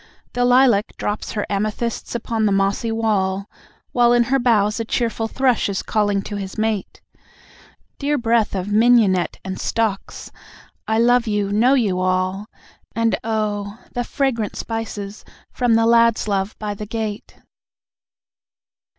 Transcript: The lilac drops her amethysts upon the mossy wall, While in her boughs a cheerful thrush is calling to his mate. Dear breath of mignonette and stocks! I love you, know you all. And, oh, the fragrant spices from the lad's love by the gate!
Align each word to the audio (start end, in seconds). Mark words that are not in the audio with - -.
The 0.33 0.45
lilac 0.45 0.97
drops 0.97 1.33
her 1.33 1.45
amethysts 1.47 2.15
upon 2.15 2.47
the 2.47 2.51
mossy 2.51 2.91
wall, 2.91 3.47
While 3.91 4.13
in 4.13 4.23
her 4.33 4.39
boughs 4.39 4.79
a 4.79 4.83
cheerful 4.83 5.27
thrush 5.27 5.69
is 5.69 5.83
calling 5.83 6.23
to 6.23 6.37
his 6.37 6.57
mate. 6.57 7.01
Dear 7.99 8.17
breath 8.17 8.55
of 8.55 8.71
mignonette 8.71 9.37
and 9.45 9.59
stocks! 9.59 10.31
I 10.87 10.97
love 10.97 11.27
you, 11.27 11.51
know 11.51 11.75
you 11.75 11.99
all. 11.99 12.47
And, 12.95 13.15
oh, 13.23 13.77
the 13.93 14.03
fragrant 14.03 14.55
spices 14.55 15.23
from 15.51 15.75
the 15.75 15.85
lad's 15.85 16.27
love 16.27 16.57
by 16.57 16.73
the 16.73 16.87
gate! 16.87 17.35